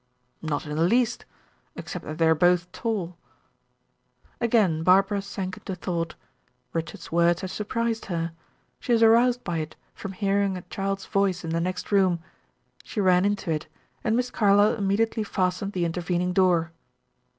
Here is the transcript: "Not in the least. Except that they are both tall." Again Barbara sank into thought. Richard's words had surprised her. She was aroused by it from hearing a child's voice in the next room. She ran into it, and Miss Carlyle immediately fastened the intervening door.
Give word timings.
"Not 0.41 0.65
in 0.65 0.75
the 0.77 0.81
least. 0.81 1.25
Except 1.75 2.03
that 2.05 2.17
they 2.17 2.27
are 2.27 2.33
both 2.33 2.71
tall." 2.71 3.17
Again 4.39 4.81
Barbara 4.81 5.21
sank 5.21 5.57
into 5.57 5.75
thought. 5.75 6.15
Richard's 6.73 7.11
words 7.11 7.41
had 7.41 7.51
surprised 7.51 8.05
her. 8.05 8.31
She 8.79 8.93
was 8.93 9.03
aroused 9.03 9.43
by 9.43 9.59
it 9.59 9.75
from 9.93 10.13
hearing 10.13 10.57
a 10.57 10.63
child's 10.63 11.05
voice 11.05 11.43
in 11.43 11.51
the 11.51 11.61
next 11.61 11.91
room. 11.91 12.17
She 12.83 12.99
ran 12.99 13.25
into 13.25 13.51
it, 13.51 13.67
and 14.03 14.15
Miss 14.17 14.31
Carlyle 14.31 14.73
immediately 14.73 15.21
fastened 15.23 15.73
the 15.73 15.85
intervening 15.85 16.33
door. 16.33 16.71